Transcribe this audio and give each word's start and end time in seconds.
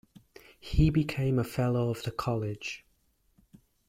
He 0.59 0.89
became 0.89 1.37
a 1.37 1.43
fellow 1.43 1.91
of 1.91 2.01
the 2.01 2.09
College. 2.11 2.83